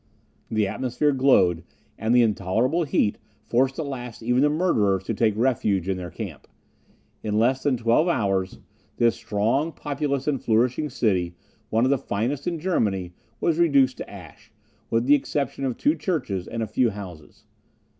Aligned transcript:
The 0.49 0.67
atmosphere 0.67 1.11
glowed; 1.11 1.63
and 1.95 2.11
the 2.15 2.23
intolerable 2.23 2.85
heat 2.85 3.19
forced 3.45 3.77
at 3.77 3.85
last 3.85 4.23
even 4.23 4.41
the 4.41 4.49
murderers 4.49 5.03
to 5.03 5.13
take 5.13 5.37
refuge 5.37 5.87
in 5.87 5.95
their 5.95 6.09
camp. 6.09 6.47
In 7.21 7.37
less 7.37 7.61
than 7.61 7.77
twelve 7.77 8.07
hours, 8.07 8.57
this 8.97 9.13
strong, 9.15 9.71
populous, 9.71 10.25
and 10.27 10.41
flourishing 10.41 10.89
city, 10.89 11.35
one 11.69 11.83
of 11.83 11.91
the 11.91 11.99
finest 11.99 12.47
in 12.47 12.57
Germany, 12.59 13.13
was 13.39 13.59
reduced 13.59 13.97
to 13.97 14.09
ashes, 14.09 14.49
with 14.89 15.05
the 15.05 15.13
exception 15.13 15.65
of 15.65 15.77
two 15.77 15.93
churches 15.93 16.47
and 16.47 16.63
a 16.63 16.67
few 16.67 16.89
houses. 16.89 17.43